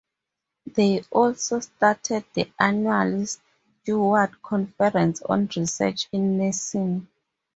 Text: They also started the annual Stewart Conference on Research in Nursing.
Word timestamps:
They 0.65 1.03
also 1.11 1.59
started 1.59 2.25
the 2.33 2.51
annual 2.59 3.23
Stewart 3.27 4.41
Conference 4.41 5.21
on 5.21 5.47
Research 5.55 6.07
in 6.11 6.39
Nursing. 6.39 7.07